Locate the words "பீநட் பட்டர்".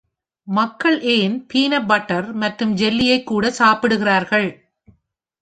1.53-2.33